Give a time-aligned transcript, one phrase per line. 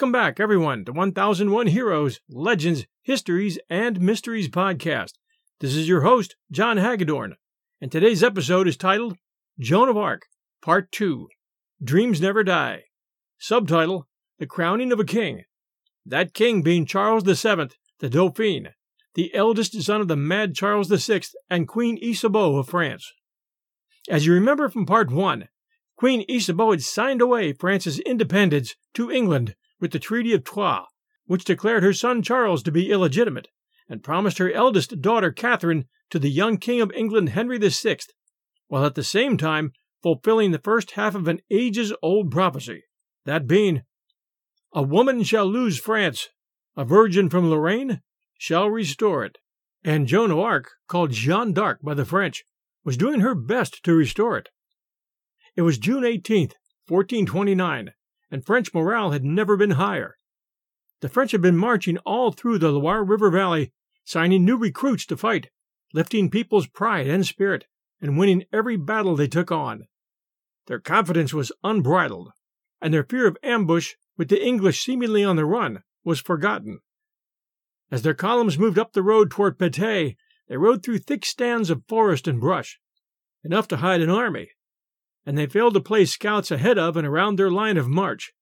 [0.00, 5.12] Welcome back, everyone, to 1001 Heroes, Legends, Histories, and Mysteries podcast.
[5.60, 7.36] This is your host, John Hagedorn,
[7.82, 9.18] and today's episode is titled
[9.58, 10.22] Joan of Arc,
[10.62, 11.28] Part 2
[11.84, 12.84] Dreams Never Die.
[13.38, 15.44] Subtitle The Crowning of a King.
[16.06, 18.70] That king being Charles VII, the Dauphin,
[19.12, 23.12] the eldest son of the mad Charles VI and Queen Isabeau of France.
[24.08, 25.48] As you remember from Part 1,
[25.98, 30.86] Queen Isabeau had signed away France's independence to England with the Treaty of Troyes,
[31.26, 33.48] which declared her son Charles to be illegitimate,
[33.88, 37.98] and promised her eldest daughter Catherine to the young King of England Henry VI,
[38.68, 42.84] while at the same time fulfilling the first half of an ages old prophecy,
[43.24, 43.82] that being,
[44.72, 46.28] A woman shall lose France,
[46.76, 48.00] a virgin from Lorraine
[48.38, 49.38] shall restore it.
[49.84, 52.44] And Joan of Arc, called Jeanne d'Arc by the French,
[52.84, 54.48] was doing her best to restore it.
[55.56, 56.54] It was June 18th,
[56.88, 57.92] 1429,
[58.30, 60.16] and French morale had never been higher.
[61.00, 63.72] The French had been marching all through the Loire River Valley,
[64.04, 65.50] signing new recruits to fight,
[65.92, 67.66] lifting people's pride and spirit,
[68.00, 69.86] and winning every battle they took on.
[70.66, 72.30] Their confidence was unbridled,
[72.80, 76.80] and their fear of ambush, with the English seemingly on the run, was forgotten.
[77.90, 80.16] As their columns moved up the road toward Patay,
[80.48, 82.78] they rode through thick stands of forest and brush,
[83.42, 84.50] enough to hide an army,
[85.26, 88.32] and they failed to place scouts ahead of and around their line of march.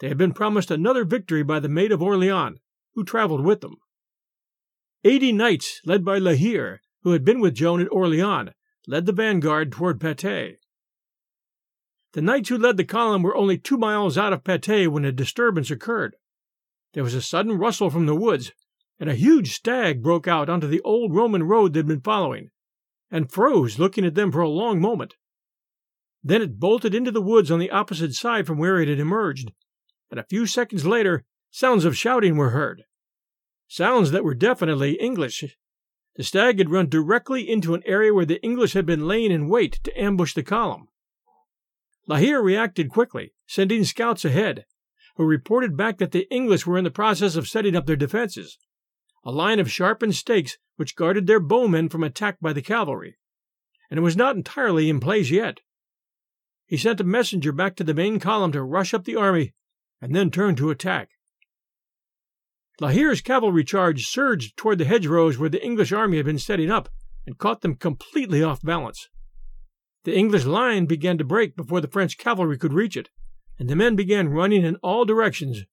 [0.00, 2.58] They had been promised another victory by the Maid of Orleans,
[2.94, 3.76] who traveled with them.
[5.04, 8.50] Eighty knights, led by La Hire, who had been with Joan at Orleans,
[8.86, 10.56] led the vanguard toward Patay.
[12.12, 15.12] The knights who led the column were only two miles out of Patay when a
[15.12, 16.16] disturbance occurred.
[16.92, 18.52] There was a sudden rustle from the woods,
[18.98, 22.50] and a huge stag broke out onto the old Roman road they'd been following,
[23.10, 25.14] and froze, looking at them for a long moment.
[26.22, 29.52] Then it bolted into the woods on the opposite side from where it had emerged,
[30.10, 32.84] and a few seconds later sounds of shouting were heard.
[33.68, 35.44] Sounds that were definitely English.
[36.16, 39.48] The stag had run directly into an area where the English had been laying in
[39.48, 40.88] wait to ambush the column.
[42.06, 44.66] La Hire reacted quickly, sending scouts ahead,
[45.16, 48.58] who reported back that the English were in the process of setting up their defenses,
[49.24, 53.16] a line of sharpened stakes which guarded their bowmen from attack by the cavalry,
[53.90, 55.60] and it was not entirely in place yet.
[56.70, 59.54] He sent a messenger back to the main column to rush up the army
[60.00, 61.10] and then turn to attack.
[62.80, 66.70] La Hire's cavalry charge surged toward the hedgerows where the English army had been setting
[66.70, 66.88] up
[67.26, 69.08] and caught them completely off balance.
[70.04, 73.10] The English line began to break before the French cavalry could reach it,
[73.58, 75.64] and the men began running in all directions.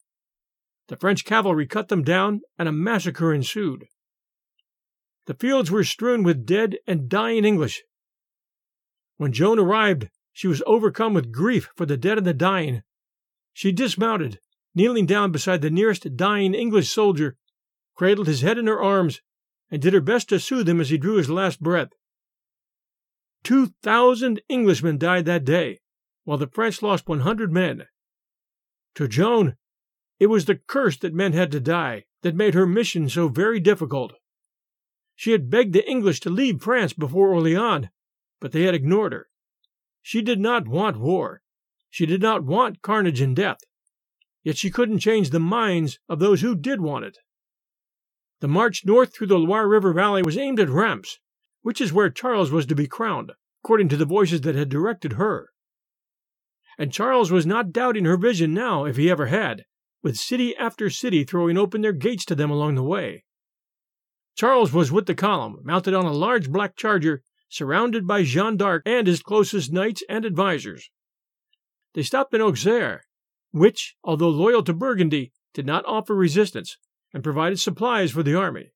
[0.88, 3.86] The French cavalry cut them down, and a massacre ensued.
[5.28, 7.84] The fields were strewn with dead and dying English.
[9.18, 12.84] When Joan arrived, she was overcome with grief for the dead and the dying.
[13.54, 14.40] She dismounted,
[14.76, 17.38] kneeling down beside the nearest dying English soldier,
[17.96, 19.22] cradled his head in her arms,
[19.72, 21.90] and did her best to soothe him as he drew his last breath.
[23.42, 25.80] Two thousand Englishmen died that day,
[26.24, 27.88] while the French lost 100 men.
[28.94, 29.56] To Joan,
[30.20, 33.60] it was the curse that men had to die that made her mission so very
[33.60, 34.14] difficult.
[35.16, 37.88] She had begged the English to leave France before Orleans,
[38.40, 39.30] but they had ignored her.
[40.08, 41.42] She did not want war.
[41.90, 43.58] She did not want carnage and death.
[44.42, 47.18] Yet she couldn't change the minds of those who did want it.
[48.40, 51.20] The march north through the Loire River Valley was aimed at Reims,
[51.62, 55.14] which is where Charles was to be crowned, according to the voices that had directed
[55.14, 55.50] her.
[56.78, 59.66] And Charles was not doubting her vision now, if he ever had,
[60.04, 63.26] with city after city throwing open their gates to them along the way.
[64.38, 68.84] Charles was with the column, mounted on a large black charger, surrounded by Jeanne d'Arc
[68.86, 70.90] and his closest knights and advisers.
[71.94, 73.04] They stopped in Auxerre,
[73.52, 76.78] which, although loyal to Burgundy, did not offer resistance,
[77.14, 78.72] and provided supplies for the army.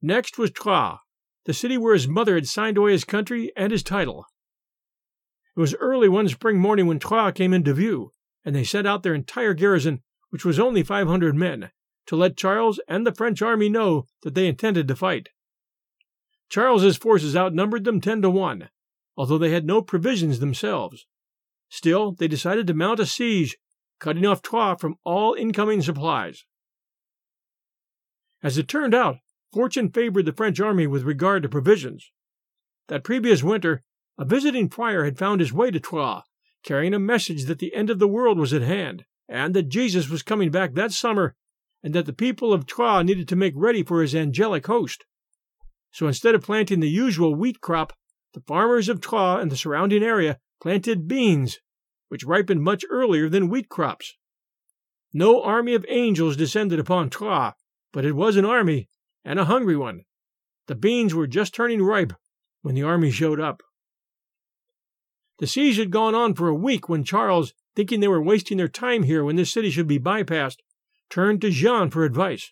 [0.00, 0.98] Next was Troyes,
[1.44, 4.26] the city where his mother had signed away his country and his title.
[5.56, 8.12] It was early one spring morning when Troyes came into view,
[8.44, 11.70] and they sent out their entire garrison, which was only 500 men,
[12.06, 15.30] to let Charles and the French army know that they intended to fight.
[16.48, 18.68] Charles's forces outnumbered them 10 to 1,
[19.16, 21.06] although they had no provisions themselves.
[21.68, 23.56] Still, they decided to mount a siege,
[23.98, 26.44] cutting off Troyes from all incoming supplies.
[28.42, 29.16] As it turned out,
[29.52, 32.12] Fortune favored the French army with regard to provisions.
[32.88, 33.82] That previous winter,
[34.18, 36.22] a visiting friar had found his way to Troyes,
[36.62, 40.08] carrying a message that the end of the world was at hand, and that Jesus
[40.08, 41.34] was coming back that summer,
[41.82, 45.04] and that the people of Troyes needed to make ready for his angelic host.
[45.96, 47.94] So instead of planting the usual wheat crop,
[48.34, 51.58] the farmers of Troyes and the surrounding area planted beans,
[52.08, 54.14] which ripened much earlier than wheat crops.
[55.14, 57.54] No army of angels descended upon Troyes,
[57.94, 58.90] but it was an army,
[59.24, 60.02] and a hungry one.
[60.66, 62.12] The beans were just turning ripe
[62.60, 63.62] when the army showed up.
[65.38, 68.68] The siege had gone on for a week when Charles, thinking they were wasting their
[68.68, 70.58] time here when this city should be bypassed,
[71.08, 72.50] turned to Jeanne for advice.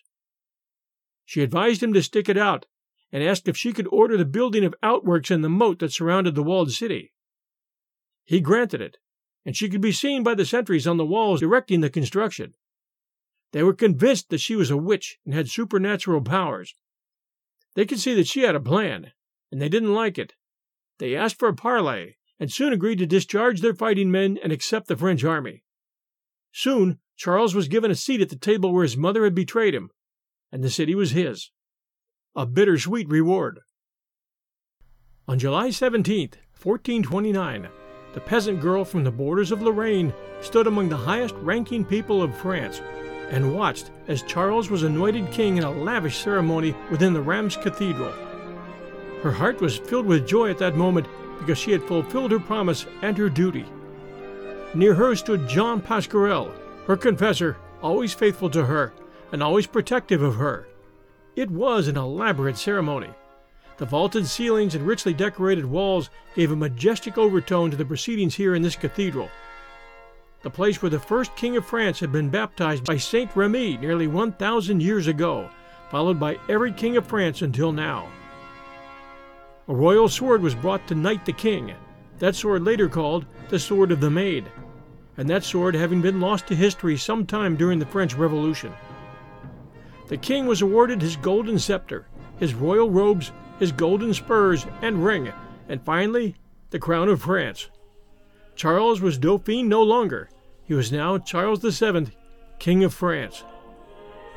[1.25, 2.65] She advised him to stick it out
[3.11, 6.35] and asked if she could order the building of outworks in the moat that surrounded
[6.35, 7.13] the walled city.
[8.25, 8.97] He granted it,
[9.45, 12.55] and she could be seen by the sentries on the walls directing the construction.
[13.51, 16.75] They were convinced that she was a witch and had supernatural powers.
[17.75, 19.11] They could see that she had a plan,
[19.51, 20.33] and they didn't like it.
[20.97, 24.87] They asked for a parley, and soon agreed to discharge their fighting men and accept
[24.87, 25.63] the French army.
[26.51, 29.89] Soon, Charles was given a seat at the table where his mother had betrayed him,
[30.51, 31.51] and the city was his.
[32.37, 33.61] A bittersweet reward.
[35.25, 37.69] On July 17, 1429,
[38.13, 42.35] the peasant girl from the borders of Lorraine stood among the highest ranking people of
[42.35, 42.81] France
[43.29, 48.11] and watched as Charles was anointed king in a lavish ceremony within the Reims Cathedral.
[49.23, 51.07] Her heart was filled with joy at that moment
[51.39, 53.65] because she had fulfilled her promise and her duty.
[54.73, 56.51] Near her stood John Pasquerel,
[56.85, 58.91] her confessor, always faithful to her
[59.31, 60.67] and always protective of her.
[61.35, 63.09] It was an elaborate ceremony.
[63.75, 68.55] The vaulted ceilings and richly decorated walls gave a majestic overtone to the proceedings here
[68.55, 69.29] in this cathedral.
[70.43, 74.07] The place where the first king of France had been baptized by Saint Remy nearly
[74.07, 75.49] 1,000 years ago,
[75.91, 78.07] followed by every king of France until now.
[79.67, 81.73] A royal sword was brought to knight the king,
[82.19, 84.45] that sword later called the Sword of the Maid,
[85.17, 88.71] and that sword having been lost to history some time during the French Revolution.
[90.07, 92.07] The king was awarded his golden scepter,
[92.37, 95.31] his royal robes, his golden spurs and ring,
[95.67, 96.35] and finally
[96.69, 97.69] the crown of France.
[98.55, 100.29] Charles was Dauphin no longer.
[100.63, 102.07] He was now Charles VII,
[102.59, 103.43] King of France.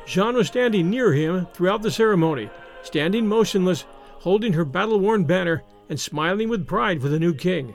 [0.05, 2.49] Jeanne was standing near him throughout the ceremony,
[2.81, 3.85] standing motionless
[4.19, 7.73] holding her battle worn banner and smiling with pride for the new king.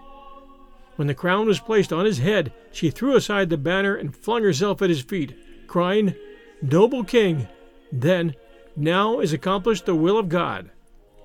[0.96, 4.42] When the crown was placed on his head, she threw aside the banner and flung
[4.42, 5.34] herself at his feet,
[5.66, 6.14] crying,
[6.62, 7.48] Noble king!
[7.92, 8.34] Then,
[8.76, 10.70] now is accomplished the will of God.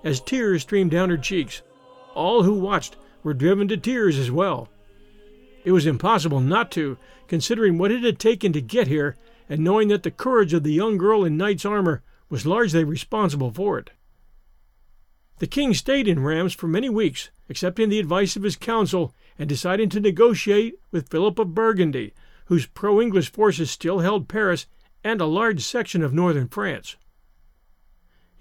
[0.03, 1.61] As tears streamed down her cheeks,
[2.13, 4.69] all who watched were driven to tears as well.
[5.63, 6.97] It was impossible not to,
[7.27, 9.17] considering what it had taken to get here,
[9.49, 13.51] and knowing that the courage of the young girl in knight's armor was largely responsible
[13.51, 13.91] for it.
[15.39, 19.47] The king stayed in Reims for many weeks, accepting the advice of his council and
[19.47, 22.13] deciding to negotiate with Philip of Burgundy,
[22.45, 24.65] whose pro English forces still held Paris
[25.03, 26.97] and a large section of northern France.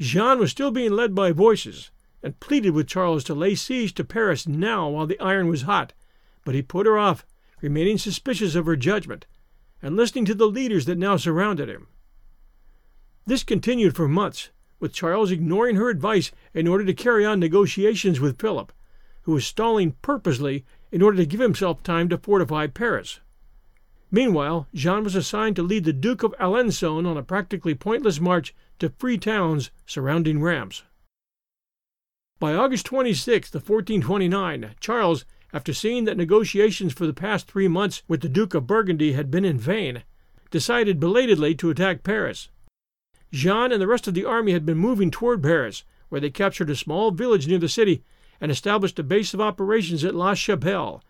[0.01, 1.91] Jeanne was still being led by voices,
[2.23, 5.93] and pleaded with Charles to lay siege to Paris now while the iron was hot,
[6.45, 7.27] but he put her off,
[7.61, 9.27] remaining suspicious of her judgment,
[9.83, 11.89] and listening to the leaders that now surrounded him.
[13.27, 14.51] This continued for months,
[14.81, 18.73] with Charles ignoring her advice in order to carry on negotiations with Philip,
[19.23, 23.21] who was stalling purposely in order to give himself time to fortify Paris.
[24.11, 28.55] Meanwhile, Jeanne was assigned to lead the Duke of Alençon on a practically pointless march
[28.79, 30.85] to free towns surrounding Reims.
[32.39, 38.21] By August 26, 1429, Charles, after seeing that negotiations for the past three months with
[38.21, 40.05] the Duke of Burgundy had been in vain,
[40.51, 42.49] decided belatedly to attack Paris.
[43.33, 46.71] Jeanne and the rest of the army had been moving toward Paris, where they captured
[46.71, 48.03] a small village near the city
[48.41, 51.03] and established a base of operations at La Chapelle.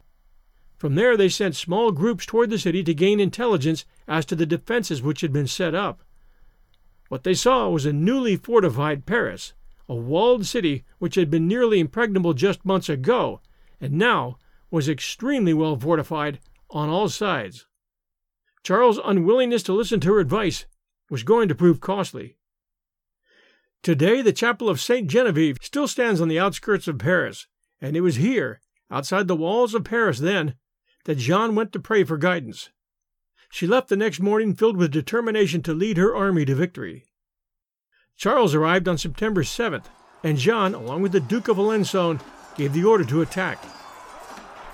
[0.78, 4.46] From there, they sent small groups toward the city to gain intelligence as to the
[4.46, 6.02] defenses which had been set up.
[7.08, 9.54] What they saw was a newly fortified Paris,
[9.88, 13.40] a walled city which had been nearly impregnable just months ago,
[13.80, 14.38] and now
[14.70, 16.38] was extremely well fortified
[16.70, 17.66] on all sides.
[18.62, 20.66] Charles' unwillingness to listen to her advice
[21.10, 22.36] was going to prove costly.
[23.82, 27.46] Today, the chapel of Saint Genevieve still stands on the outskirts of Paris,
[27.80, 30.54] and it was here, outside the walls of Paris then,
[31.08, 32.68] that Jeanne went to pray for guidance.
[33.48, 37.06] She left the next morning filled with determination to lead her army to victory.
[38.14, 39.86] Charles arrived on September 7th,
[40.22, 42.20] and Jeanne, along with the Duke of Alençon,
[42.56, 43.64] gave the order to attack.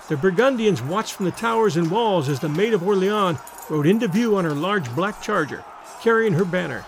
[0.09, 3.38] The Burgundians watched from the towers and walls as the Maid of Orleans
[3.71, 5.64] rode into view on her large black charger
[6.03, 6.85] carrying her banner.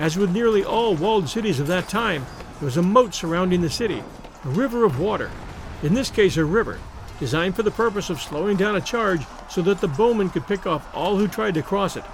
[0.00, 2.26] As with nearly all walled cities of that time,
[2.58, 4.02] there was a moat surrounding the city,
[4.44, 5.30] a river of water,
[5.84, 6.80] in this case a river,
[7.18, 10.66] designed for the purpose of slowing down a charge so that the bowmen could pick
[10.66, 12.04] off all who tried to cross it,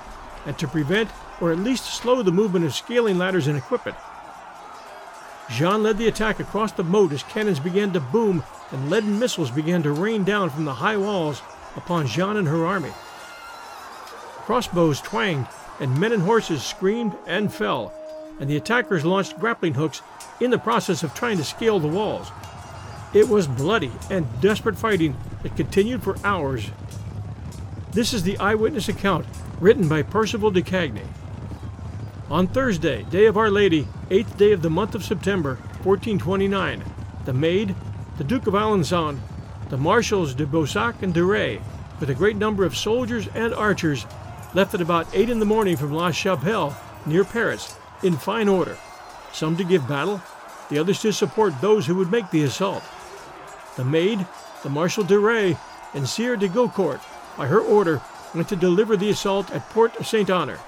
[0.46, 3.96] and to prevent or at least slow the movement of scaling ladders and equipment.
[5.50, 9.50] Jeanne led the attack across the moat as cannons began to boom and leaden missiles
[9.50, 11.42] began to rain down from the high walls
[11.76, 12.92] upon Jeanne and her army.
[14.44, 15.48] crossbows twanged,
[15.80, 17.92] and men and horses screamed and fell,
[18.40, 20.02] and the attackers launched grappling hooks
[20.40, 22.30] in the process of trying to scale the walls.
[23.14, 26.70] It was bloody and desperate fighting that continued for hours.
[27.92, 29.24] This is the eyewitness account
[29.60, 31.06] written by Percival de Cagny.
[32.30, 36.84] On Thursday, day of Our Lady, eighth day of the month of September, 1429,
[37.24, 37.74] the Maid,
[38.18, 39.18] the Duke of Alençon,
[39.70, 41.60] the Marshals de Boussac and de Rais,
[42.00, 44.04] with a great number of soldiers and archers,
[44.52, 48.76] left at about eight in the morning from La Chapelle, near Paris, in fine order,
[49.32, 50.20] some to give battle,
[50.68, 52.82] the others to support those who would make the assault.
[53.78, 54.26] The Maid,
[54.64, 55.56] the Marshal de Rais,
[55.94, 57.00] and Sieur de Gaucourt,
[57.36, 58.02] by her order,
[58.34, 60.58] went to deliver the assault at Port Saint Honor.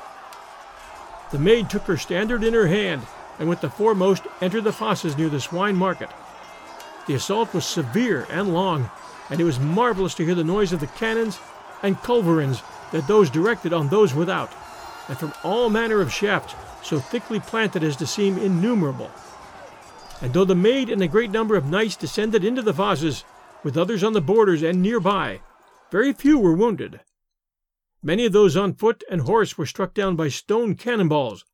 [1.32, 3.02] The maid took her standard in her hand
[3.40, 6.08] and with the foremost entered the fosses near the swine market.
[7.08, 8.88] The assault was severe and long,
[9.28, 11.40] and it was marvelous to hear the noise of the cannons
[11.82, 12.62] and culverins
[12.92, 14.52] that those directed on those without,
[15.08, 19.10] and from all manner of shafts so thickly planted as to seem innumerable.
[20.20, 23.24] And though the maid and a great number of knights descended into the fosses,
[23.62, 25.40] with others on the borders and near by,
[25.90, 27.00] very few were wounded.
[28.02, 31.44] Many of those on foot and horse were struck down by stone cannonballs,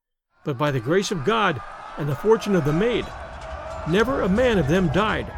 [0.44, 1.60] but by the grace of God
[1.96, 3.06] and the fortune of the maid,
[3.88, 5.32] never a man of them died,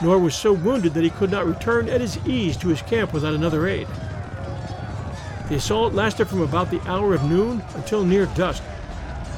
[0.00, 3.12] nor was so wounded that he could not return at his ease to his camp
[3.12, 3.88] without another aid.
[5.48, 8.62] The assault lasted from about the hour of noon until near dusk,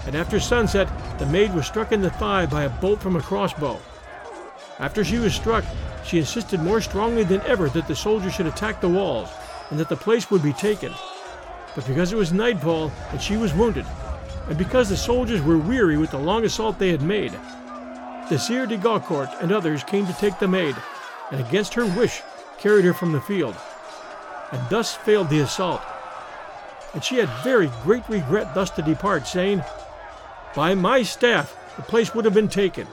[0.06, 3.22] and after sunset the maid was struck in the thigh by a bolt from a
[3.22, 3.80] crossbow.
[4.78, 5.64] After she was struck,
[6.04, 9.30] she insisted more strongly than ever that the soldiers should attack the walls,
[9.70, 10.92] and that the place would be taken.
[11.74, 13.86] But because it was nightfall and she was wounded,
[14.48, 17.32] and because the soldiers were weary with the long assault they had made,
[18.28, 20.76] the Sire de Gaucourt and others came to take the maid,
[21.30, 22.22] and against her wish
[22.58, 23.56] carried her from the field.
[24.52, 25.82] And thus failed the assault.
[26.94, 29.62] And she had very great regret thus to depart, saying,
[30.56, 32.86] By my staff the place would have been taken.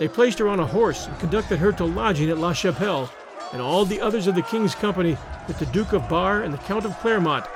[0.00, 3.08] They placed her on a horse and conducted her to lodging at La Chapelle,
[3.52, 6.58] and all the others of the king's company with the Duke of Bar and the
[6.58, 7.46] Count of Clermont,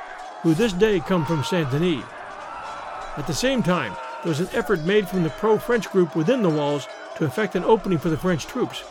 [0.42, 2.04] who this day come from Saint Denis.
[3.16, 6.42] At the same time, there was an effort made from the pro French group within
[6.42, 8.84] the walls to effect an opening for the French troops.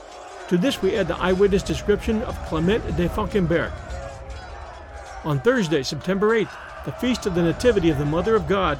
[0.49, 3.71] To this we add the eyewitness description of Clement de Falkenberg.
[5.23, 8.77] On Thursday, September 8th, the feast of the Nativity of the Mother of God,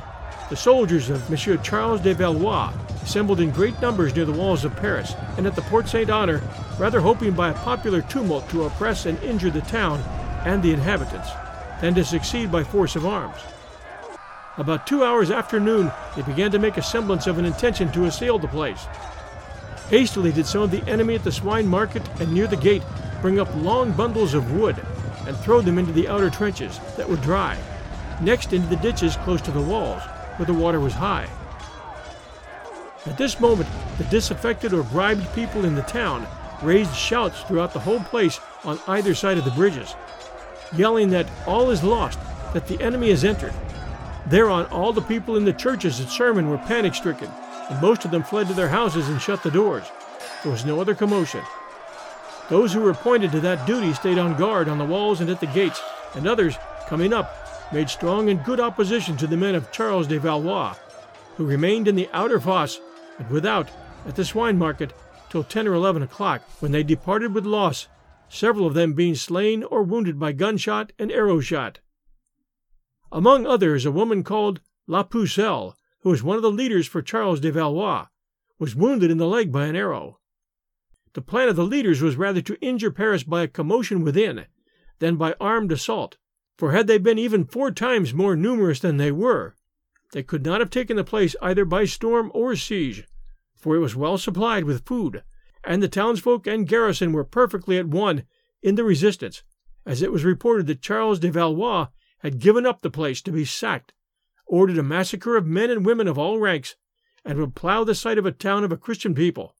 [0.49, 2.73] the soldiers of Monsieur Charles de Valois
[3.03, 6.41] assembled in great numbers near the walls of Paris and at the Port Saint Honor,
[6.77, 9.99] rather hoping by a popular tumult to oppress and injure the town
[10.45, 11.29] and the inhabitants,
[11.79, 13.37] than to succeed by force of arms.
[14.57, 18.05] About two hours after noon, they began to make a semblance of an intention to
[18.05, 18.85] assail the place.
[19.89, 22.83] Hastily did some of the enemy at the swine market and near the gate
[23.21, 24.75] bring up long bundles of wood
[25.27, 27.57] and throw them into the outer trenches that were dry,
[28.21, 30.01] next into the ditches close to the walls,
[30.37, 31.27] where the water was high.
[33.05, 36.27] At this moment, the disaffected or bribed people in the town
[36.61, 39.95] raised shouts throughout the whole place on either side of the bridges,
[40.75, 42.19] yelling that all is lost,
[42.53, 43.53] that the enemy has entered.
[44.27, 47.29] Thereon, all the people in the churches at Sermon were panic stricken,
[47.69, 49.85] and most of them fled to their houses and shut the doors.
[50.43, 51.41] There was no other commotion.
[52.49, 55.39] Those who were appointed to that duty stayed on guard on the walls and at
[55.39, 55.81] the gates,
[56.13, 56.55] and others,
[56.87, 57.40] coming up,
[57.71, 60.75] made strong and good opposition to the men of Charles de Valois,
[61.37, 62.79] who remained in the outer fosse
[63.17, 63.69] and without
[64.05, 64.93] at the swine market
[65.29, 67.87] till ten or eleven o'clock, when they departed with loss,
[68.27, 71.79] several of them being slain or wounded by gunshot and arrow shot.
[73.11, 77.39] Among others, a woman called La Pucelle, who was one of the leaders for Charles
[77.39, 78.07] de Valois,
[78.59, 80.19] was wounded in the leg by an arrow.
[81.13, 84.45] The plan of the leaders was rather to injure Paris by a commotion within
[84.99, 86.17] than by armed assault,
[86.61, 89.55] for had they been even four times more numerous than they were,
[90.11, 93.07] they could not have taken the place either by storm or siege,
[93.55, 95.23] for it was well supplied with food,
[95.63, 98.25] and the townsfolk and garrison were perfectly at one
[98.61, 99.41] in the resistance,
[99.87, 101.87] as it was reported that Charles de Valois
[102.19, 103.91] had given up the place to be sacked,
[104.45, 106.75] ordered a massacre of men and women of all ranks,
[107.25, 109.55] and would plough the site of a town of a Christian people,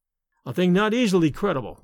[0.46, 1.84] a thing not easily credible.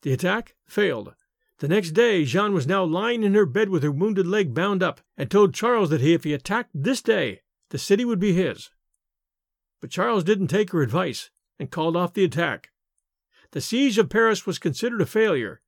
[0.00, 1.12] The attack failed,
[1.60, 4.82] the next day, Jeanne was now lying in her bed with her wounded leg bound
[4.82, 8.70] up, and told Charles that if he attacked this day, the city would be his.
[9.82, 12.70] But Charles didn't take her advice and called off the attack.
[13.50, 15.60] The siege of Paris was considered a failure,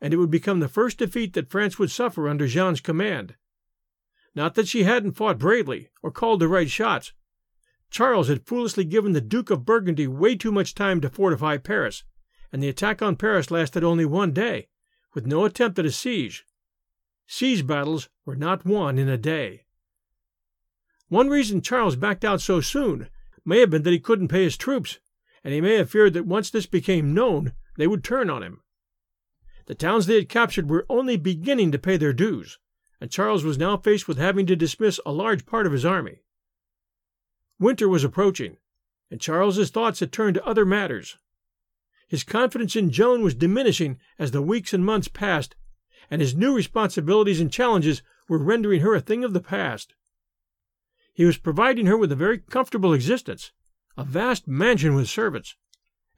[0.00, 3.34] and it would become the first defeat that France would suffer under Jeanne's command.
[4.36, 7.12] Not that she hadn't fought bravely or called the right shots.
[7.90, 12.04] Charles had foolishly given the Duke of Burgundy way too much time to fortify Paris,
[12.52, 14.68] and the attack on Paris lasted only one day
[15.14, 16.44] with no attempt at a siege.
[17.26, 19.64] siege battles were not won in a day.
[21.08, 23.08] One reason Charles backed out so soon
[23.44, 24.98] may have been that he couldn't pay his troops,
[25.42, 28.62] and he may have feared that once this became known, they would turn on him.
[29.66, 32.58] The towns they had captured were only beginning to pay their dues,
[33.00, 36.22] and Charles was now faced with having to dismiss a large part of his army.
[37.58, 38.56] Winter was approaching,
[39.10, 41.18] and Charles's thoughts had turned to other matters.
[42.10, 45.54] His confidence in Joan was diminishing as the weeks and months passed,
[46.10, 49.94] and his new responsibilities and challenges were rendering her a thing of the past.
[51.14, 53.52] He was providing her with a very comfortable existence,
[53.96, 55.54] a vast mansion with servants,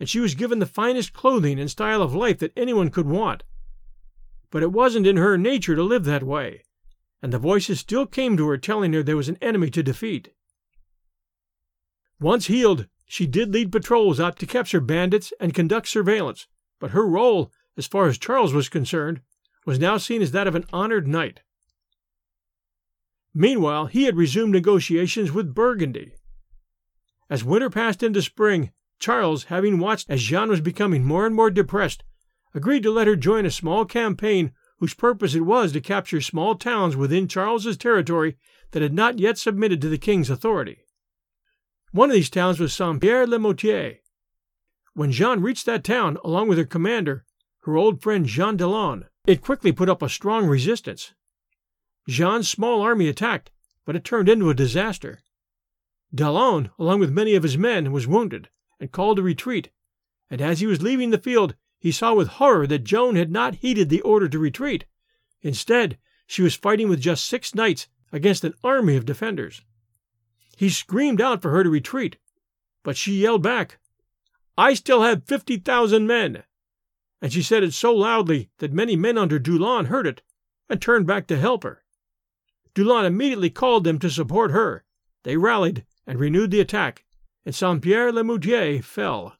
[0.00, 3.42] and she was given the finest clothing and style of life that anyone could want.
[4.48, 6.64] But it wasn't in her nature to live that way,
[7.20, 10.30] and the voices still came to her telling her there was an enemy to defeat.
[12.18, 16.46] Once healed, she did lead patrols out to capture bandits and conduct surveillance,
[16.80, 19.20] but her role, as far as Charles was concerned,
[19.66, 21.42] was now seen as that of an honored knight.
[23.34, 26.14] Meanwhile, he had resumed negotiations with Burgundy.
[27.28, 31.50] As winter passed into spring, Charles, having watched as Jeanne was becoming more and more
[31.50, 32.04] depressed,
[32.54, 36.54] agreed to let her join a small campaign whose purpose it was to capture small
[36.54, 38.38] towns within Charles's territory
[38.70, 40.86] that had not yet submitted to the king's authority.
[41.92, 43.98] One of these towns was Saint Pierre le Moutier.
[44.94, 47.26] When Jeanne reached that town, along with her commander,
[47.64, 51.12] her old friend Jean Daulon, it quickly put up a strong resistance.
[52.08, 53.50] Jeanne's small army attacked,
[53.84, 55.20] but it turned into a disaster.
[56.14, 58.48] Daulon, along with many of his men, was wounded
[58.80, 59.68] and called to retreat,
[60.30, 63.56] and as he was leaving the field, he saw with horror that Joan had not
[63.56, 64.86] heeded the order to retreat.
[65.42, 69.60] Instead, she was fighting with just six knights against an army of defenders.
[70.62, 72.18] He screamed out for her to retreat,
[72.84, 73.80] but she yelled back,
[74.56, 76.44] I still have fifty thousand men.
[77.20, 80.22] And she said it so loudly that many men under Daulon heard it
[80.68, 81.82] and turned back to help her.
[82.76, 84.84] Daulon immediately called them to support her.
[85.24, 87.06] They rallied and renewed the attack,
[87.44, 89.36] and Saint Pierre le Moutier fell.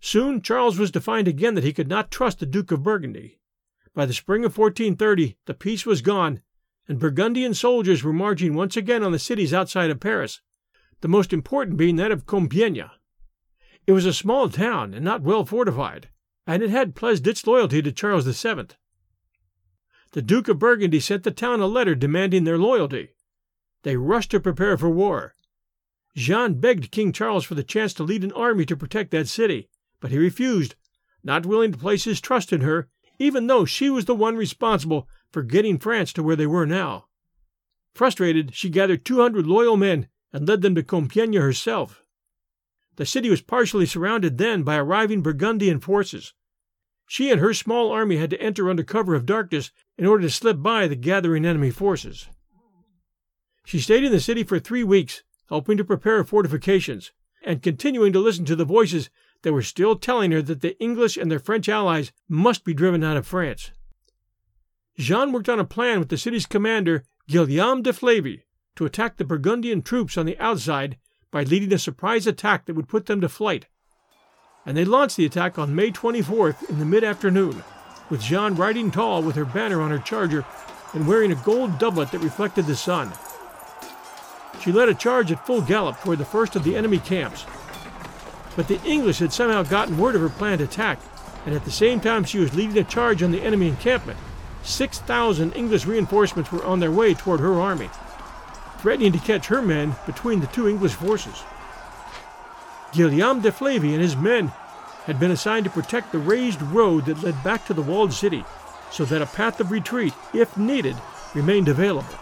[0.00, 3.40] Soon Charles was to find again that he could not trust the Duke of Burgundy.
[3.94, 6.40] By the spring of 1430, the peace was gone,
[6.92, 10.42] and Burgundian soldiers were marching once again on the cities outside of Paris,
[11.00, 12.90] the most important being that of Compiègne.
[13.86, 16.10] It was a small town and not well fortified,
[16.46, 18.76] and it had pledged its loyalty to Charles VII.
[20.10, 23.14] The Duke of Burgundy sent the town a letter demanding their loyalty.
[23.84, 25.34] They rushed to prepare for war.
[26.14, 29.70] Jeanne begged King Charles for the chance to lead an army to protect that city,
[29.98, 30.74] but he refused,
[31.24, 35.08] not willing to place his trust in her, even though she was the one responsible
[35.32, 37.06] for getting France to where they were now.
[37.94, 42.02] Frustrated, she gathered 200 loyal men and led them to Compiègne herself.
[42.96, 46.34] The city was partially surrounded then by arriving Burgundian forces.
[47.06, 50.30] She and her small army had to enter under cover of darkness in order to
[50.30, 52.28] slip by the gathering enemy forces.
[53.64, 58.18] She stayed in the city for three weeks, helping to prepare fortifications, and continuing to
[58.18, 59.10] listen to the voices
[59.42, 63.04] that were still telling her that the English and their French allies must be driven
[63.04, 63.72] out of France.
[64.98, 68.44] Jeanne worked on a plan with the city's commander, Guillaume de Flavy,
[68.76, 70.98] to attack the Burgundian troops on the outside
[71.30, 73.66] by leading a surprise attack that would put them to flight.
[74.66, 77.64] And they launched the attack on May 24th in the mid afternoon,
[78.10, 80.44] with Jeanne riding tall with her banner on her charger
[80.92, 83.12] and wearing a gold doublet that reflected the sun.
[84.60, 87.46] She led a charge at full gallop toward the first of the enemy camps,
[88.54, 91.00] but the English had somehow gotten word of her planned attack,
[91.46, 94.18] and at the same time she was leading a charge on the enemy encampment,
[94.62, 97.90] 6,000 English reinforcements were on their way toward her army,
[98.78, 101.42] threatening to catch her men between the two English forces.
[102.92, 104.48] Guillaume de Flavy and his men
[105.06, 108.44] had been assigned to protect the raised road that led back to the walled city,
[108.90, 110.96] so that a path of retreat, if needed,
[111.34, 112.14] remained available.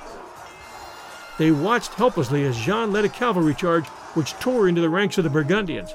[1.39, 5.25] They watched helplessly as Jeanne led a cavalry charge which tore into the ranks of
[5.25, 5.95] the Burgundians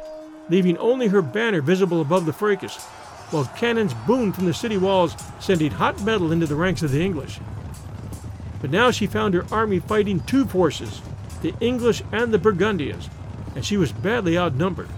[0.49, 2.85] leaving only her banner visible above the fracas,
[3.31, 7.03] while cannons boomed from the city walls, sending hot metal into the ranks of the
[7.03, 7.39] English.
[8.61, 11.01] But now she found her army fighting two forces,
[11.41, 13.09] the English and the Burgundians,
[13.55, 14.89] and she was badly outnumbered.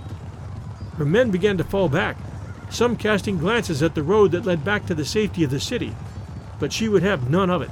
[0.97, 2.17] Her men began to fall back,
[2.69, 5.95] some casting glances at the road that led back to the safety of the city,
[6.59, 7.71] but she would have none of it.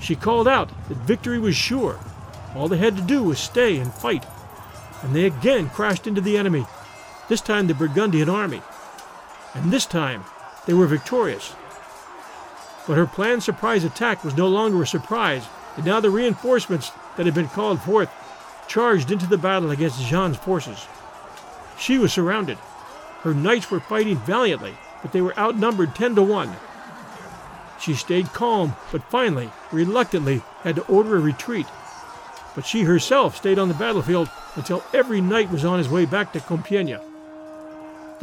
[0.00, 1.98] She called out that victory was sure.
[2.54, 4.24] All they had to do was stay and fight
[5.02, 6.64] and they again crashed into the enemy,
[7.28, 8.62] this time the Burgundian army.
[9.54, 10.24] And this time
[10.66, 11.54] they were victorious.
[12.86, 17.26] But her planned surprise attack was no longer a surprise, and now the reinforcements that
[17.26, 18.10] had been called forth
[18.68, 20.86] charged into the battle against Jeanne's forces.
[21.78, 22.58] She was surrounded.
[23.20, 26.56] Her knights were fighting valiantly, but they were outnumbered ten to one.
[27.80, 31.66] She stayed calm, but finally, reluctantly, had to order a retreat.
[32.54, 36.32] But she herself stayed on the battlefield until every knight was on his way back
[36.32, 37.00] to Compiègne.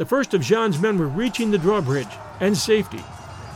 [0.00, 2.08] The first of Jeanne's men were reaching the drawbridge
[2.40, 3.04] and safety,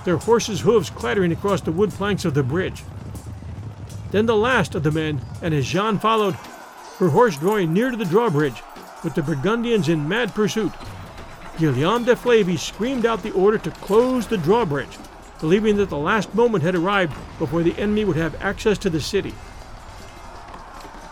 [0.04, 2.84] their horses' hooves clattering across the wood planks of the bridge.
[4.10, 6.34] Then the last of the men, and as Jeanne followed,
[6.98, 8.62] her horse drawing near to the drawbridge,
[9.02, 10.72] with the Burgundians in mad pursuit,
[11.56, 14.98] Guillaume de Flavy screamed out the order to close the drawbridge,
[15.40, 19.00] believing that the last moment had arrived before the enemy would have access to the
[19.00, 19.32] city.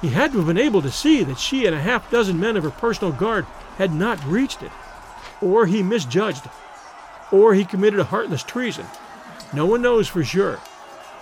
[0.02, 2.58] He had to have been able to see that she and a half dozen men
[2.58, 3.46] of her personal guard
[3.78, 4.70] had not reached it,
[5.42, 6.48] or he misjudged,
[7.30, 8.86] or he committed a heartless treason.
[9.52, 10.60] No one knows for sure,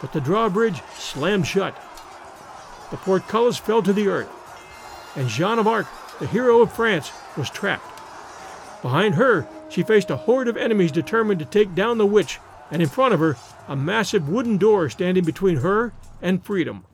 [0.00, 1.74] but the drawbridge slammed shut.
[2.90, 4.28] The portcullis fell to the earth,
[5.16, 5.86] and Joan of Arc,
[6.18, 7.86] the hero of France, was trapped.
[8.82, 12.38] Behind her, she faced a horde of enemies determined to take down the witch,
[12.70, 13.36] and in front of her,
[13.68, 16.84] a massive wooden door standing between her and freedom.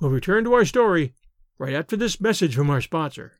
[0.00, 1.12] We'll return to our story
[1.58, 3.39] right after this message from our sponsor.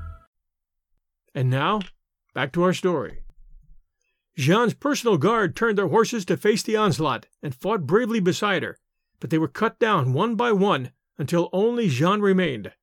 [1.33, 1.79] And now,
[2.33, 3.21] back to our story.
[4.37, 8.77] Jeanne's personal guard turned their horses to face the onslaught and fought bravely beside her,
[9.19, 12.73] but they were cut down one by one until only Jeanne remained.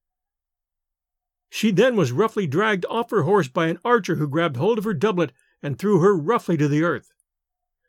[1.51, 4.85] She then was roughly dragged off her horse by an archer who grabbed hold of
[4.85, 5.33] her doublet
[5.63, 7.13] and threw her roughly to the earth.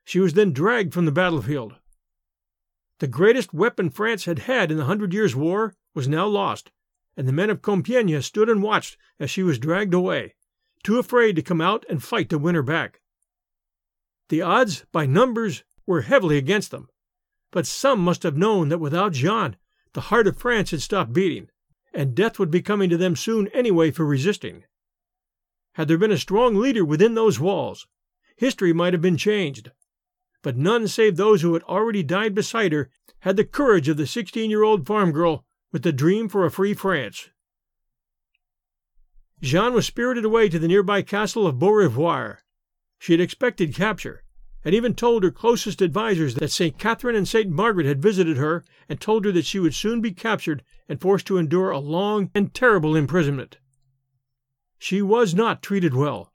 [0.04, 1.76] She was then dragged from the battlefield.
[3.00, 6.72] The greatest weapon France had had in the Hundred Years' War was now lost,
[7.16, 10.36] and the men of Compiègne stood and watched as she was dragged away
[10.84, 13.02] too afraid to come out and fight to win her back.
[14.30, 16.90] The odds, by numbers, were heavily against them,
[17.52, 19.58] but some must have known that without Jeanne,
[19.94, 21.50] the heart of France had stopped beating,
[21.94, 24.64] and death would be coming to them soon anyway for resisting.
[25.74, 27.88] Had there been a strong leader within those walls,
[28.38, 29.72] history might have been changed,
[30.42, 32.90] but none save those who had already died beside her
[33.22, 36.52] had the courage of the sixteen year old farm girl with the dream for a
[36.52, 37.30] free France.
[39.42, 42.40] Jeanne was spirited away to the nearby castle of Beaurevoir.
[42.98, 44.24] She had expected capture,
[44.66, 46.78] and even told her closest advisers that St.
[46.78, 47.50] Catherine and St.
[47.50, 51.26] Margaret had visited her and told her that she would soon be captured and forced
[51.28, 53.60] to endure a long and terrible imprisonment.
[54.78, 56.34] She was not treated well.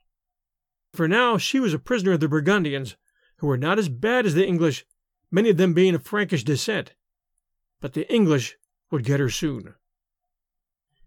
[0.93, 2.95] For now she was a prisoner of the Burgundians,
[3.37, 4.85] who were not as bad as the English,
[5.29, 6.93] many of them being of Frankish descent.
[7.81, 8.57] But the English
[8.89, 9.75] would get her soon.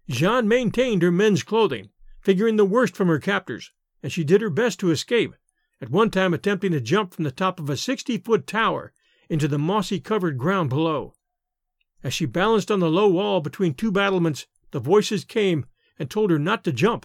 [0.08, 1.90] Jeanne maintained her men's clothing,
[2.20, 5.34] figuring the worst from her captors, and she did her best to escape,
[5.82, 8.92] at one time attempting to jump from the top of a sixty foot tower
[9.28, 11.12] into the mossy covered ground below.
[12.02, 15.66] As she balanced on the low wall between two battlements, the voices came
[15.98, 17.04] and told her not to jump,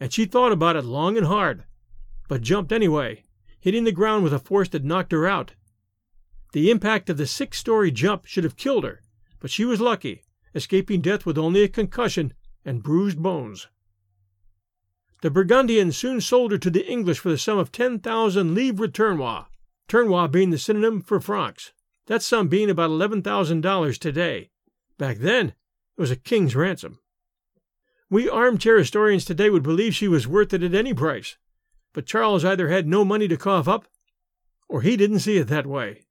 [0.00, 1.64] and she thought about it long and hard,
[2.26, 3.24] but jumped anyway,
[3.60, 5.52] hitting the ground with a force that knocked her out.
[6.52, 9.02] The impact of the six story jump should have killed her,
[9.40, 10.22] but she was lucky
[10.54, 12.32] escaping death with only a concussion
[12.64, 13.68] and bruised bones.
[15.22, 19.46] The Burgundians soon sold her to the English for the sum of 10,000 livres tournois,
[19.88, 21.72] tournois being the synonym for francs,
[22.06, 24.50] that sum being about $11,000 today.
[24.98, 25.54] Back then,
[25.96, 26.98] it was a king's ransom.
[28.10, 31.38] We armchair historians today would believe she was worth it at any price,
[31.92, 33.86] but Charles either had no money to cough up,
[34.68, 36.02] or he didn't see it that way.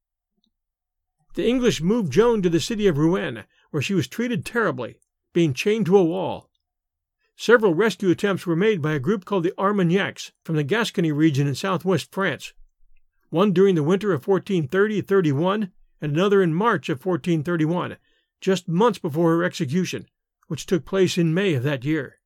[1.35, 4.99] The English moved Joan to the city of Rouen, where she was treated terribly,
[5.33, 6.47] being chained to a wall.
[7.35, 11.47] Several rescue attempts were made by a group called the Armagnacs from the Gascony region
[11.47, 12.53] in southwest France,
[13.31, 17.97] one during the winter of 1430 31 and another in March of 1431,
[18.39, 20.05] just months before her execution,
[20.47, 22.19] which took place in May of that year.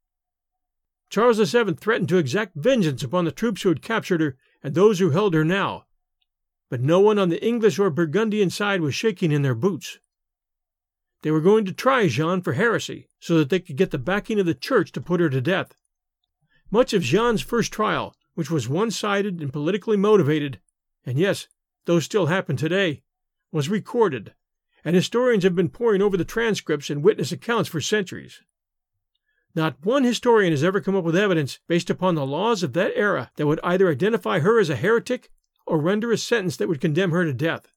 [1.10, 5.00] Charles VII threatened to exact vengeance upon the troops who had captured her and those
[5.00, 5.86] who held her now,
[6.70, 10.00] but no one on the English or Burgundian side was shaking in their boots.
[11.28, 14.40] They were going to try Jeanne for heresy so that they could get the backing
[14.40, 15.74] of the church to put her to death.
[16.72, 20.62] Much of Jeanne's first trial, which was one sided and politically motivated,
[21.06, 21.50] and yes,
[21.84, 23.04] those still happen today,
[23.52, 24.36] was recorded,
[24.86, 28.42] and historians have been poring over the transcripts and witness accounts for centuries.
[29.54, 32.94] Not one historian has ever come up with evidence based upon the laws of that
[32.96, 35.30] era that would either identify her as a heretic
[35.66, 37.68] or render a sentence that would condemn her to death.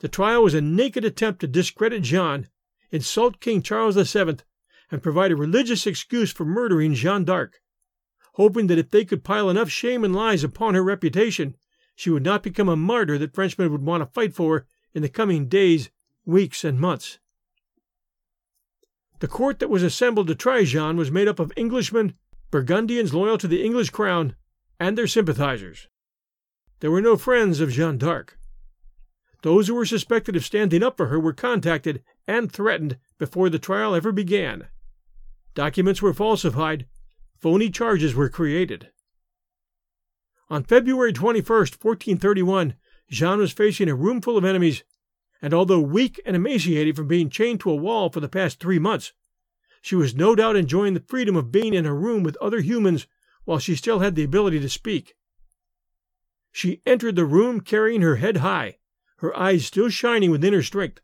[0.00, 2.48] The trial was a naked attempt to discredit Jeanne,
[2.90, 4.38] insult King Charles VII,
[4.90, 7.60] and provide a religious excuse for murdering Jeanne d'Arc,
[8.34, 11.56] hoping that if they could pile enough shame and lies upon her reputation,
[11.96, 15.08] she would not become a martyr that Frenchmen would want to fight for in the
[15.08, 15.90] coming days,
[16.24, 17.18] weeks, and months.
[19.18, 22.14] The court that was assembled to try Jeanne was made up of Englishmen,
[22.52, 24.36] Burgundians loyal to the English crown,
[24.78, 25.88] and their sympathizers.
[26.78, 28.37] There were no friends of Jeanne d'Arc.
[29.42, 33.58] Those who were suspected of standing up for her were contacted and threatened before the
[33.58, 34.68] trial ever began.
[35.54, 36.86] Documents were falsified,
[37.38, 38.90] phony charges were created.
[40.50, 42.74] On February 21, 1431,
[43.10, 44.82] Jeanne was facing a room full of enemies,
[45.40, 48.78] and although weak and emaciated from being chained to a wall for the past three
[48.78, 49.12] months,
[49.80, 53.06] she was no doubt enjoying the freedom of being in a room with other humans
[53.44, 55.14] while she still had the ability to speak.
[56.50, 58.77] She entered the room carrying her head high,
[59.18, 61.00] her eyes still shining with inner strength,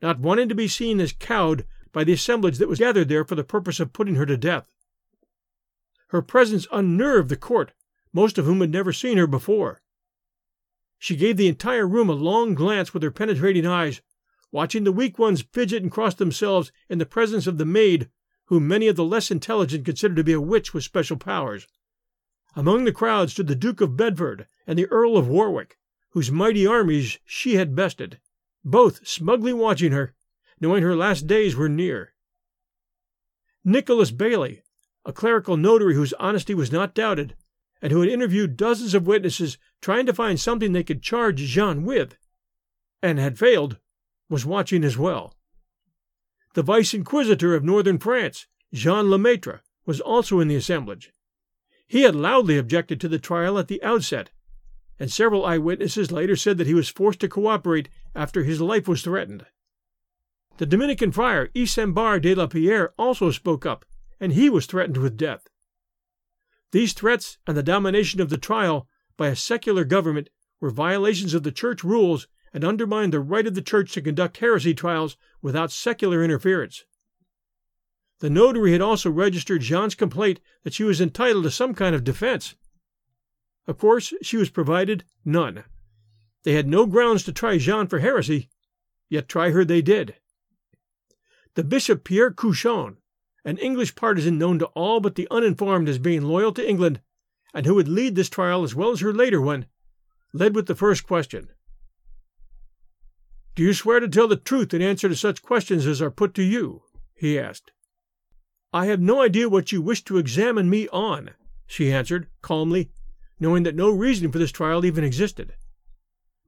[0.00, 3.34] not wanting to be seen as cowed by the assemblage that was gathered there for
[3.34, 4.70] the purpose of putting her to death.
[6.08, 7.72] Her presence unnerved the court,
[8.12, 9.80] most of whom had never seen her before.
[10.98, 14.00] She gave the entire room a long glance with her penetrating eyes,
[14.52, 18.10] watching the weak ones fidget and cross themselves in the presence of the maid,
[18.46, 21.66] whom many of the less intelligent considered to be a witch with special powers.
[22.54, 25.78] Among the crowd stood the Duke of Bedford and the Earl of Warwick,
[26.16, 28.18] whose mighty armies she had bested,
[28.64, 30.14] both smugly watching her,
[30.58, 32.14] knowing her last days were near.
[33.62, 34.62] Nicholas Bailey,
[35.04, 37.36] a clerical notary whose honesty was not doubted,
[37.82, 41.84] and who had interviewed dozens of witnesses trying to find something they could charge Jeanne
[41.84, 42.16] with,
[43.02, 43.76] and had failed,
[44.30, 45.34] was watching as well.
[46.54, 51.12] The Vice Inquisitor of northern France, Jean Lemaitre, was also in the assemblage.
[51.86, 54.30] He had loudly objected to the trial at the outset,
[54.98, 59.02] and several eyewitnesses later said that he was forced to cooperate after his life was
[59.02, 59.46] threatened.
[60.58, 63.84] The Dominican friar Isambard de la Pierre also spoke up,
[64.18, 65.48] and he was threatened with death.
[66.72, 70.30] These threats and the domination of the trial by a secular government
[70.60, 74.38] were violations of the church rules and undermined the right of the church to conduct
[74.38, 76.84] heresy trials without secular interference.
[78.20, 82.02] The notary had also registered Jeanne's complaint that she was entitled to some kind of
[82.02, 82.54] defense.
[83.66, 85.64] Of course, she was provided none.
[86.44, 88.48] They had no grounds to try Jeanne for heresy,
[89.08, 90.16] yet try her they did.
[91.54, 92.98] The Bishop Pierre Cauchon,
[93.44, 97.00] an English partisan known to all but the uninformed as being loyal to England,
[97.54, 99.66] and who would lead this trial as well as her later one,
[100.32, 101.48] led with the first question.
[103.54, 106.34] Do you swear to tell the truth in answer to such questions as are put
[106.34, 106.82] to you?
[107.14, 107.72] he asked.
[108.72, 111.30] I have no idea what you wish to examine me on,
[111.66, 112.90] she answered, calmly,
[113.38, 115.54] knowing that no reason for this trial even existed.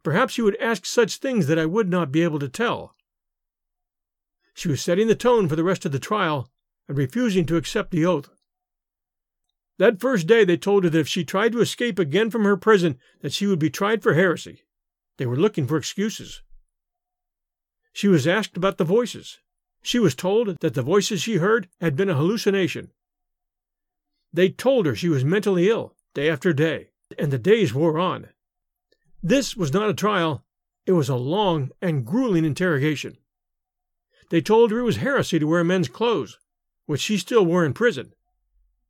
[0.02, 2.94] Perhaps you would ask such things that I would not be able to tell.
[4.54, 6.50] She was setting the tone for the rest of the trial
[6.88, 8.30] and refusing to accept the oath.
[9.76, 12.56] That first day they told her that if she tried to escape again from her
[12.56, 14.62] prison that she would be tried for heresy.
[15.18, 16.42] They were looking for excuses.
[17.92, 19.38] She was asked about the voices.
[19.82, 22.92] She was told that the voices she heard had been a hallucination.
[24.32, 28.28] They told her she was mentally ill day after day, and the days wore on.
[29.22, 30.44] This was not a trial,
[30.86, 33.18] it was a long and grueling interrogation.
[34.30, 36.38] They told her it was heresy to wear men's clothes,
[36.86, 38.12] which she still wore in prison,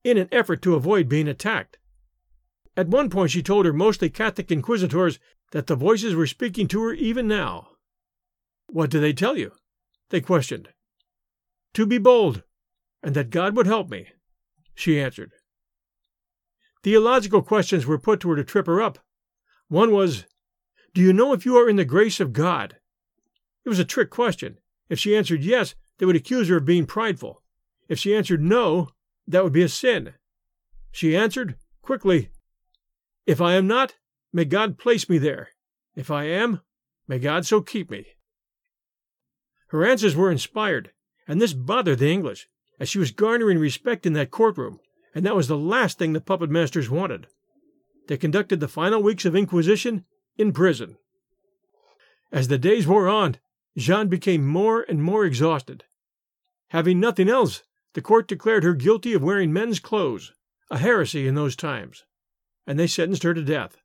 [0.05, 1.79] in an effort to avoid being attacked.
[2.77, 5.19] At one point, she told her mostly Catholic inquisitors
[5.51, 7.71] that the voices were speaking to her even now.
[8.69, 9.53] What do they tell you?
[10.11, 10.69] They questioned.
[11.75, 12.43] To be bold,
[13.03, 14.09] and that God would help me,
[14.75, 15.33] she answered.
[16.83, 18.99] Theological questions were put to her to trip her up.
[19.69, 20.25] One was,
[20.95, 22.77] Do you know if you are in the grace of God?
[23.65, 24.59] It was a trick question.
[24.89, 27.43] If she answered yes, they would accuse her of being prideful.
[27.89, 28.91] If she answered no,
[29.27, 30.15] that would be a sin.
[30.91, 32.31] She answered, quickly,
[33.27, 33.97] If I am not,
[34.33, 35.51] may God place me there.
[35.95, 36.61] If I am,
[37.07, 38.07] may God so keep me.
[39.69, 40.93] Her answers were inspired,
[41.27, 42.49] and this bothered the English,
[42.81, 44.81] as she was garnering respect in that courtroom,
[45.15, 47.27] and that was the last thing the puppet masters wanted.
[48.07, 50.05] They conducted the final weeks of Inquisition
[50.37, 50.97] in prison.
[52.33, 53.37] As the days wore on,
[53.77, 55.85] Jeanne became more and more exhausted.
[56.69, 57.63] Having nothing else,
[57.95, 60.33] the court declared her guilty of wearing men's clothes,
[60.71, 62.05] a heresy in those times,
[62.67, 63.79] and they sentenced her to death.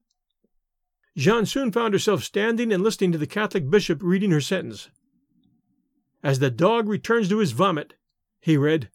[1.16, 4.90] Jeanne soon found herself standing and listening to the Catholic bishop reading her sentence.
[6.24, 7.94] As the dog returns to his vomit,
[8.42, 8.90] he read,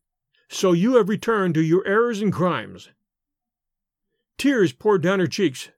[0.48, 2.88] So you have returned to your errors and crimes.
[4.38, 5.68] Tears poured down her cheeks.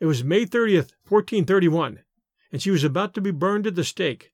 [0.00, 2.00] It was May 30th, 1431,
[2.52, 4.32] and she was about to be burned at the stake.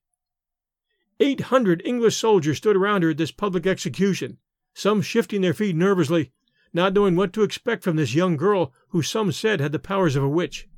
[1.21, 4.39] Eight hundred English soldiers stood around her at this public execution,
[4.75, 6.33] some shifting their feet nervously,
[6.73, 10.17] not knowing what to expect from this young girl who some said had the powers
[10.17, 10.69] of a witch.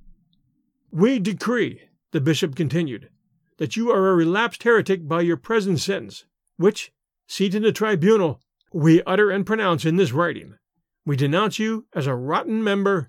[0.91, 3.09] We decree, the bishop continued,
[3.57, 6.93] that you are a relapsed heretic by your present sentence, which,
[7.27, 8.43] seated in the tribunal,
[8.75, 10.57] we utter and pronounce in this writing.
[11.07, 13.09] We denounce you as a rotten member.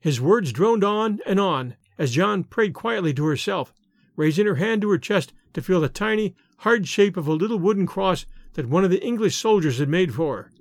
[0.00, 3.72] His words droned on and on as Joan prayed quietly to herself,
[4.16, 7.60] raising her hand to her chest to feel the tiny, hard shape of a little
[7.60, 10.52] wooden cross that one of the English soldiers had made for her.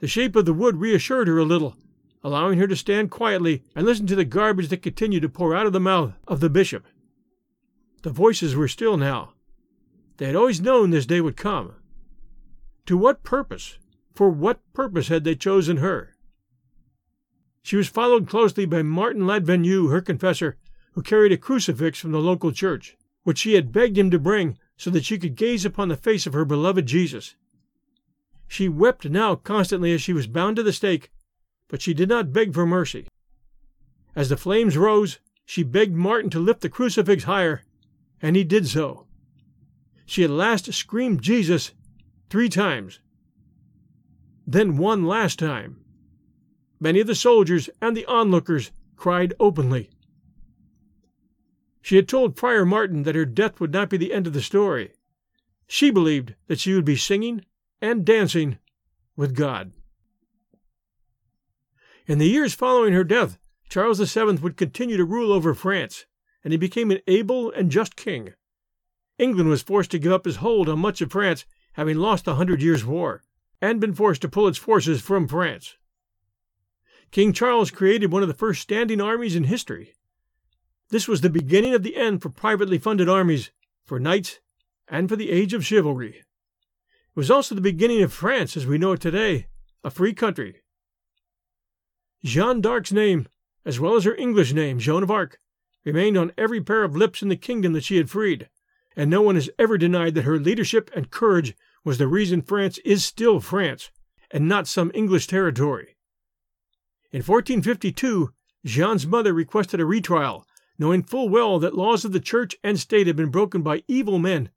[0.00, 1.76] The shape of the wood reassured her a little,
[2.22, 5.66] allowing her to stand quietly and listen to the garbage that continued to pour out
[5.66, 6.86] of the mouth of the bishop.
[8.02, 9.33] The voices were still now.
[10.16, 11.74] They had always known this day would come.
[12.86, 13.78] To what purpose?
[14.14, 16.14] For what purpose had they chosen her?
[17.62, 20.56] She was followed closely by Martin Ladvenu, her confessor,
[20.92, 24.58] who carried a crucifix from the local church, which she had begged him to bring
[24.76, 27.34] so that she could gaze upon the face of her beloved Jesus.
[28.46, 31.10] She wept now constantly as she was bound to the stake,
[31.68, 33.08] but she did not beg for mercy.
[34.14, 37.62] As the flames rose, she begged Martin to lift the crucifix higher,
[38.22, 39.06] and he did so.
[40.06, 41.72] She at last screamed Jesus
[42.28, 43.00] three times,
[44.46, 45.84] then one last time.
[46.78, 49.90] Many of the soldiers and the onlookers cried openly.
[51.80, 54.42] She had told Prior Martin that her death would not be the end of the
[54.42, 54.92] story.
[55.66, 57.44] She believed that she would be singing
[57.80, 58.58] and dancing
[59.16, 59.72] with God.
[62.06, 63.38] In the years following her death,
[63.68, 66.06] Charles VII would continue to rule over France,
[66.42, 68.34] and he became an able and just king.
[69.18, 72.34] England was forced to give up his hold on much of France, having lost the
[72.34, 73.22] Hundred Years' War,
[73.60, 75.76] and been forced to pull its forces from France.
[77.10, 79.94] King Charles created one of the first standing armies in history.
[80.90, 83.50] This was the beginning of the end for privately funded armies,
[83.84, 84.40] for knights,
[84.88, 86.16] and for the age of chivalry.
[86.16, 86.24] It
[87.14, 89.46] was also the beginning of France as we know it today,
[89.84, 90.62] a free country.
[92.24, 93.28] Jeanne d'Arc's name,
[93.64, 95.38] as well as her English name, Joan of Arc,
[95.84, 98.48] remained on every pair of lips in the kingdom that she had freed,
[98.96, 102.78] and no one has ever denied that her leadership and courage was the reason France
[102.78, 103.90] is still France,
[104.30, 105.96] and not some English territory.
[107.12, 108.32] In 1452,
[108.64, 110.46] Jeanne's mother requested a retrial
[110.78, 114.18] knowing full well that laws of the church and state had been broken by evil
[114.18, 114.50] men,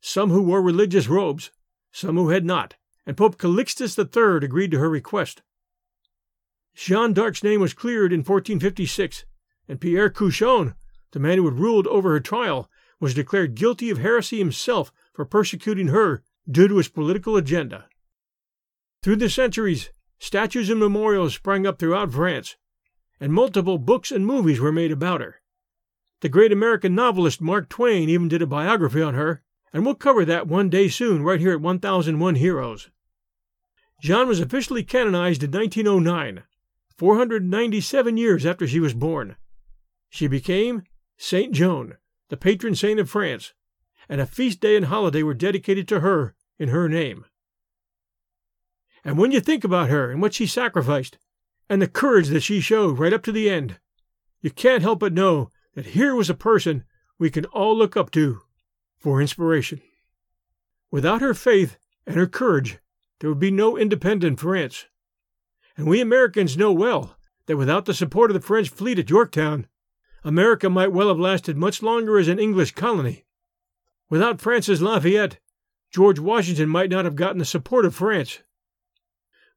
[0.00, 1.50] some who wore religious robes,
[1.92, 2.74] some who had not,
[3.06, 5.42] and Pope Calixtus III agreed to her request.
[6.74, 9.24] Jeanne d'Arc's name was cleared in 1456,
[9.68, 10.74] and Pierre Cauchon,
[11.12, 12.68] the man who had ruled over her trial,
[13.00, 17.88] was declared guilty of heresy himself for persecuting her due to his political agenda.
[19.02, 22.56] Through the centuries, statues and memorials sprang up throughout France,
[23.20, 25.40] and multiple books and movies were made about her.
[26.20, 30.24] The great American novelist Mark Twain even did a biography on her, and we'll cover
[30.24, 32.90] that one day soon right here at 1001 Heroes.
[34.00, 36.44] Jeanne was officially canonized in 1909,
[36.96, 39.36] 497 years after she was born.
[40.08, 40.84] She became
[41.16, 41.96] Saint Joan,
[42.34, 43.52] the patron saint of France,
[44.08, 47.24] and a feast day and holiday were dedicated to her in her name.
[49.04, 51.16] And when you think about her and what she sacrificed,
[51.70, 53.78] and the courage that she showed right up to the end,
[54.40, 56.82] you can't help but know that here was a person
[57.20, 58.40] we can all look up to
[58.98, 59.80] for inspiration.
[60.90, 62.80] Without her faith and her courage,
[63.20, 64.86] there would be no independent France.
[65.76, 69.68] And we Americans know well that without the support of the French fleet at Yorktown,
[70.24, 73.26] America might well have lasted much longer as an English colony.
[74.08, 75.38] Without Francis Lafayette,
[75.90, 78.40] George Washington might not have gotten the support of France.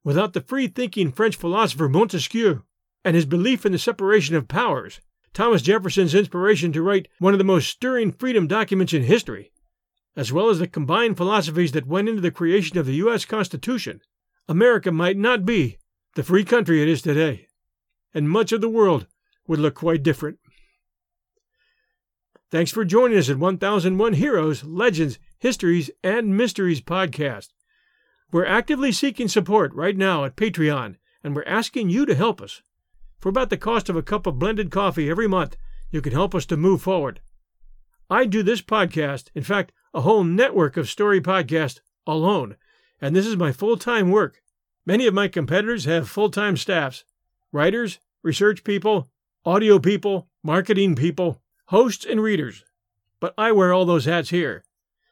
[0.04, 2.64] Without the free thinking French philosopher Montesquieu
[3.06, 5.00] and his belief in the separation of powers,
[5.34, 9.52] Thomas Jefferson's inspiration to write one of the most stirring freedom documents in history,
[10.16, 13.24] as well as the combined philosophies that went into the creation of the U.S.
[13.24, 14.02] Constitution,
[14.50, 15.78] America might not be
[16.16, 17.48] the free country it is today,
[18.14, 19.08] and much of the world
[19.48, 20.40] would look quite different.
[22.50, 27.50] Thanks for joining us at 1001 Heroes, Legends, Histories, and Mysteries podcast.
[28.32, 32.62] We're actively seeking support right now at Patreon, and we're asking you to help us.
[33.20, 35.58] For about the cost of a cup of blended coffee every month,
[35.92, 37.20] you can help us to move forward.
[38.10, 42.56] I do this podcast, in fact, a whole network of story podcasts alone,
[43.02, 44.42] and this is my full time work.
[44.86, 47.04] Many of my competitors have full time staffs
[47.52, 49.10] writers, research people,
[49.44, 52.64] audio people, marketing people, hosts, and readers.
[53.20, 54.64] But I wear all those hats here.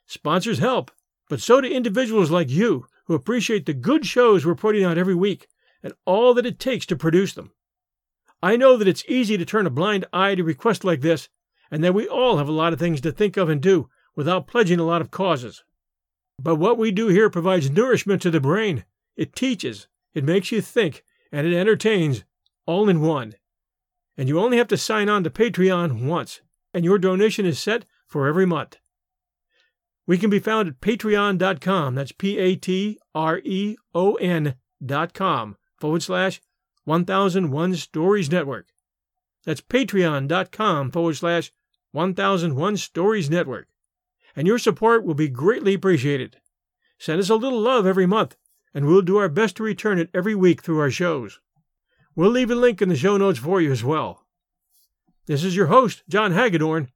[0.05, 0.91] Sponsors help,
[1.29, 5.15] but so do individuals like you who appreciate the good shows we're putting out every
[5.15, 5.47] week
[5.83, 7.51] and all that it takes to produce them.
[8.41, 11.29] I know that it's easy to turn a blind eye to requests like this,
[11.71, 14.47] and that we all have a lot of things to think of and do without
[14.47, 15.63] pledging a lot of causes.
[16.41, 18.85] But what we do here provides nourishment to the brain.
[19.15, 22.23] It teaches, it makes you think, and it entertains,
[22.65, 23.35] all in one.
[24.17, 26.41] And you only have to sign on to Patreon once,
[26.75, 28.77] and your donation is set for every month.
[30.05, 31.95] We can be found at patreon.com.
[31.95, 34.55] That's P A T R E O N
[34.85, 36.41] dot com forward slash
[36.83, 38.67] 1001 Stories Network.
[39.45, 41.53] That's patreon.com forward slash
[41.93, 43.67] 1001 Stories Network.
[44.35, 46.37] And your support will be greatly appreciated.
[46.99, 48.35] Send us a little love every month,
[48.73, 51.39] and we'll do our best to return it every week through our shows.
[52.15, 54.24] We'll leave a link in the show notes for you as well.
[55.27, 56.89] This is your host, John Hagedorn.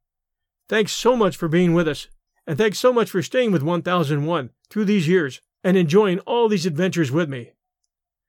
[0.68, 2.08] Thanks so much for being with us,
[2.46, 6.68] and thanks so much for staying with 1001 through these years and enjoying all these
[6.68, 7.54] adventures with me.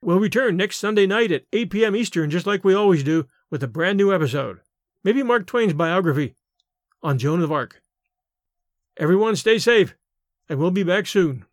[0.01, 1.95] We'll return next Sunday night at 8 p.m.
[1.95, 4.61] Eastern, just like we always do, with a brand new episode.
[5.03, 6.33] Maybe Mark Twain's biography
[7.03, 7.83] on Joan of Arc.
[8.97, 9.95] Everyone stay safe,
[10.49, 11.45] and we'll be back soon.